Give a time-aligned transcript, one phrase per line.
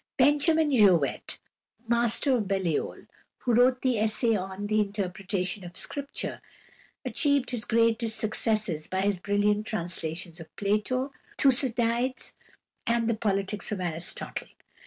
[0.17, 1.37] =Benjamin Jowett
[1.85, 3.05] (1817 1893)=, master of Balliol,
[3.37, 6.41] who wrote the essay on "The Interpretation of Scripture,"
[7.05, 12.33] achieved his greatest successes by his brilliant translations of Plato, Thucydides,
[12.87, 14.47] and "The Politics" of Aristotle.